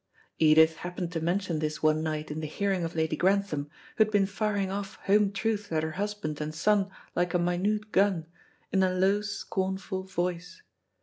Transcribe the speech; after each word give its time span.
Edith 0.39 0.77
happened 0.77 1.11
to 1.11 1.21
mention 1.21 1.59
this 1.59 1.83
one 1.83 2.01
night 2.01 2.31
in 2.31 2.39
the 2.39 2.47
hearing 2.47 2.83
of 2.83 2.95
Lady 2.95 3.15
Grantham, 3.15 3.69
who 3.97 4.03
had 4.03 4.09
been 4.09 4.25
firing 4.25 4.71
off 4.71 4.95
home 5.05 5.31
truths 5.31 5.71
at 5.71 5.83
her 5.83 5.91
husband 5.91 6.41
and 6.41 6.55
son 6.55 6.89
like 7.15 7.35
a 7.35 7.37
minute 7.37 7.91
gun, 7.91 8.25
in 8.71 8.81
a 8.81 8.89
low, 8.91 9.21
scornful 9.21 10.01
voice. 10.01 10.63